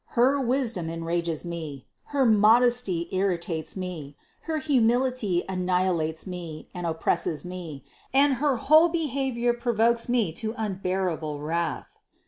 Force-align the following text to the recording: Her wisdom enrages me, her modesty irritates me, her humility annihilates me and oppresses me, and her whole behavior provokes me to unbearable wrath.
Her 0.17 0.39
wisdom 0.41 0.89
enrages 0.89 1.45
me, 1.45 1.85
her 2.05 2.25
modesty 2.25 3.07
irritates 3.11 3.75
me, 3.77 4.17
her 4.49 4.57
humility 4.57 5.43
annihilates 5.47 6.25
me 6.25 6.67
and 6.73 6.87
oppresses 6.87 7.45
me, 7.45 7.83
and 8.11 8.33
her 8.41 8.55
whole 8.55 8.89
behavior 8.89 9.53
provokes 9.53 10.09
me 10.09 10.31
to 10.31 10.55
unbearable 10.57 11.39
wrath. 11.39 11.99